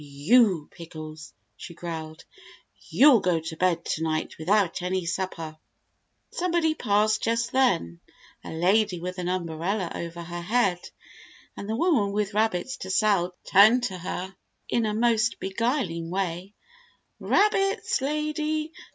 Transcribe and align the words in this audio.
"You, 0.03 0.67
Pickles," 0.71 1.31
she 1.55 1.75
growled, 1.75 2.25
"you'll 2.89 3.19
go 3.19 3.39
to 3.39 3.55
bed 3.55 3.85
to 3.85 4.01
night 4.03 4.35
without 4.39 4.81
any 4.81 5.05
supper." 5.05 5.59
Somebody 6.31 6.73
passed 6.73 7.21
just 7.21 7.51
then, 7.51 7.99
a 8.43 8.49
lady 8.49 8.99
with 8.99 9.19
an 9.19 9.29
umbrella 9.29 9.91
over 9.93 10.23
her 10.23 10.41
head, 10.41 10.79
and 11.55 11.69
the 11.69 11.75
woman 11.75 12.13
with 12.13 12.33
rabbits 12.33 12.77
to 12.77 12.89
sell 12.89 13.35
turned 13.43 13.83
to 13.83 13.99
her 13.99 14.35
in 14.67 14.85
her 14.85 14.93
most 14.95 15.39
beguiling 15.39 16.09
way. 16.09 16.55
"Rabbits, 17.19 18.01
lady! 18.01 18.71